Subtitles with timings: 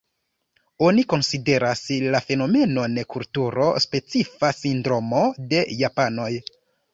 [0.85, 1.83] Oni konsideras
[2.15, 5.21] la fenomenon, kulturo-specifa sindromo
[5.53, 6.33] de Japanoj.